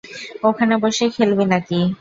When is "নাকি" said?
1.45-1.79